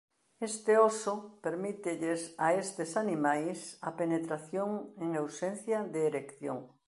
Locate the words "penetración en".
3.99-5.09